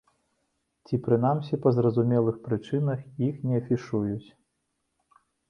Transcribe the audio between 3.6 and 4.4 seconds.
афішуюць.